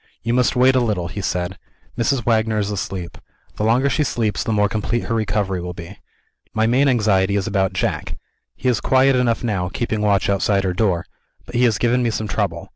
"You 0.23 0.33
must 0.33 0.55
wait 0.55 0.73
a 0.75 0.79
little," 0.79 1.09
he 1.09 1.21
said. 1.21 1.59
"Mrs. 1.95 2.25
Wagner 2.25 2.57
is 2.57 2.71
asleep. 2.71 3.19
The 3.57 3.63
longer 3.63 3.87
she 3.87 4.03
sleeps 4.03 4.43
the 4.43 4.51
more 4.51 4.67
complete 4.67 5.03
her 5.03 5.13
recovery 5.13 5.61
will 5.61 5.75
be. 5.75 5.99
My 6.55 6.65
main 6.65 6.87
anxiety 6.87 7.35
is 7.35 7.45
about 7.45 7.73
Jack. 7.73 8.17
He 8.55 8.67
is 8.67 8.81
quiet 8.81 9.15
enough 9.15 9.43
now, 9.43 9.69
keeping 9.69 10.01
watch 10.01 10.27
outside 10.27 10.63
her 10.63 10.73
door; 10.73 11.05
but 11.45 11.53
he 11.53 11.65
has 11.65 11.77
given 11.77 12.01
me 12.01 12.09
some 12.09 12.27
trouble. 12.27 12.69